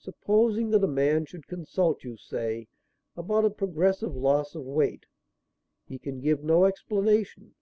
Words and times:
Supposing 0.00 0.70
that 0.70 0.82
a 0.82 0.88
man 0.88 1.24
should 1.24 1.46
consult 1.46 2.02
you, 2.02 2.16
say, 2.16 2.66
about 3.16 3.44
a 3.44 3.50
progressive 3.50 4.16
loss 4.16 4.56
of 4.56 4.64
weight. 4.64 5.06
He 5.86 6.00
can 6.00 6.18
give 6.20 6.42
no 6.42 6.64
explanation. 6.64 7.54